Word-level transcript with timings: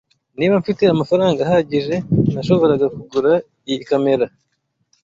Niba 0.37 0.53
mfite 0.61 0.81
amafaranga 0.93 1.39
ahagije, 1.45 1.95
nashoboraga 2.33 2.85
kugura 2.95 3.31
iyi 3.67 3.79
kamera. 3.89 4.25